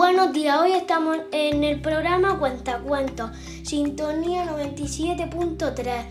Buenos 0.00 0.32
días, 0.32 0.58
hoy 0.58 0.72
estamos 0.72 1.18
en 1.30 1.62
el 1.62 1.82
programa 1.82 2.38
Cuentacuentos, 2.38 3.32
Sintonía 3.62 4.46
97.3. 4.46 6.04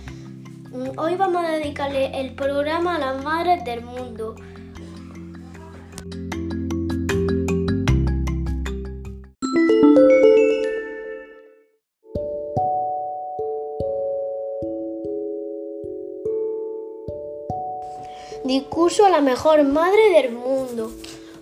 Mm, 0.70 1.00
Hoy 1.00 1.16
vamos 1.16 1.44
a 1.44 1.54
dedicarle 1.54 2.12
el 2.22 2.36
programa 2.36 2.98
a 2.98 3.00
las 3.00 3.24
madres 3.24 3.66
del 3.66 3.82
mundo. 3.82 4.36
Discurso 18.46 19.08
a 19.08 19.10
la 19.10 19.22
mejor 19.22 19.64
madre 19.64 20.12
del 20.12 20.34
mundo. 20.34 20.92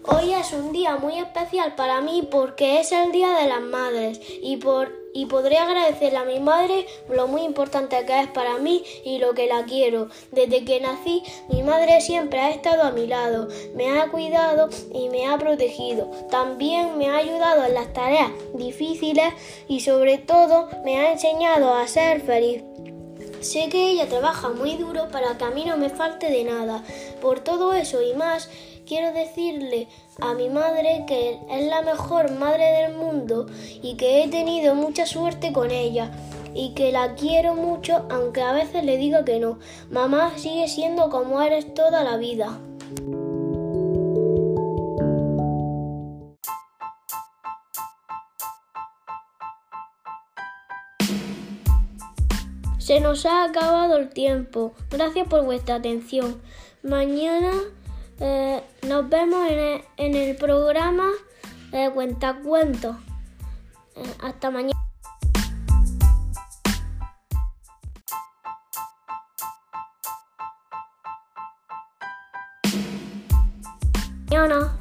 Hoy 0.09 0.33
es 0.33 0.53
un 0.53 0.71
día 0.71 0.95
muy 0.95 1.19
especial 1.19 1.75
para 1.75 1.99
mí 1.99 2.25
porque 2.31 2.79
es 2.79 2.93
el 2.93 3.11
Día 3.11 3.31
de 3.31 3.45
las 3.45 3.59
Madres 3.59 4.21
y, 4.41 4.55
por, 4.55 4.89
y 5.13 5.25
podré 5.25 5.57
agradecerle 5.57 6.17
a 6.17 6.23
mi 6.23 6.39
madre 6.39 6.85
lo 7.09 7.27
muy 7.27 7.41
importante 7.41 8.05
que 8.05 8.21
es 8.21 8.27
para 8.27 8.57
mí 8.57 8.85
y 9.03 9.17
lo 9.17 9.33
que 9.33 9.47
la 9.47 9.65
quiero. 9.65 10.07
Desde 10.31 10.63
que 10.63 10.79
nací, 10.79 11.23
mi 11.49 11.61
madre 11.61 11.99
siempre 11.99 12.39
ha 12.39 12.51
estado 12.51 12.83
a 12.83 12.91
mi 12.91 13.05
lado, 13.05 13.49
me 13.75 13.99
ha 13.99 14.07
cuidado 14.07 14.69
y 14.93 15.09
me 15.09 15.27
ha 15.27 15.37
protegido. 15.37 16.09
También 16.31 16.97
me 16.97 17.09
ha 17.09 17.17
ayudado 17.17 17.65
en 17.65 17.73
las 17.73 17.91
tareas 17.91 18.31
difíciles 18.53 19.33
y 19.67 19.81
sobre 19.81 20.19
todo 20.19 20.69
me 20.85 20.99
ha 20.99 21.11
enseñado 21.11 21.73
a 21.73 21.85
ser 21.85 22.21
feliz. 22.21 22.63
Sé 23.41 23.69
que 23.69 23.91
ella 23.91 24.07
trabaja 24.07 24.49
muy 24.49 24.75
duro 24.75 25.09
para 25.09 25.37
que 25.37 25.45
a 25.45 25.51
mí 25.51 25.63
no 25.65 25.77
me 25.77 25.89
falte 25.89 26.29
de 26.29 26.43
nada. 26.43 26.83
Por 27.21 27.39
todo 27.39 27.73
eso 27.73 28.01
y 28.01 28.13
más, 28.13 28.49
quiero 28.85 29.13
decirle 29.13 29.87
a 30.21 30.33
mi 30.33 30.49
madre 30.49 31.05
que 31.07 31.39
es 31.49 31.67
la 31.67 31.81
mejor 31.81 32.31
madre 32.31 32.63
del 32.63 32.95
mundo 32.95 33.45
y 33.81 33.95
que 33.95 34.23
he 34.23 34.27
tenido 34.27 34.73
mucha 34.73 35.05
suerte 35.05 35.53
con 35.53 35.71
ella 35.71 36.11
y 36.53 36.73
que 36.73 36.91
la 36.91 37.13
quiero 37.15 37.53
mucho 37.53 38.05
aunque 38.09 38.41
a 38.41 38.53
veces 38.53 38.83
le 38.83 38.97
diga 38.97 39.23
que 39.23 39.39
no. 39.39 39.59
Mamá 39.91 40.33
sigue 40.37 40.67
siendo 40.67 41.09
como 41.09 41.41
eres 41.41 41.73
toda 41.73 42.03
la 42.03 42.17
vida. 42.17 42.59
Se 52.87 53.01
nos 53.01 53.25
ha 53.25 53.43
acabado 53.43 53.97
el 53.97 54.07
tiempo. 54.07 54.73
Gracias 54.89 55.27
por 55.27 55.43
vuestra 55.43 55.75
atención. 55.75 56.41
Mañana 56.83 57.51
eh, 58.21 58.63
nos 58.87 59.09
vemos 59.09 59.45
en 59.97 60.15
el, 60.15 60.37
programa 60.37 61.09
de 61.71 61.91
Cuentacuentos. 61.91 62.95
Eh, 63.93 64.03
hasta 64.23 64.51
mañana. 64.51 64.79
Mañana. 74.29 74.76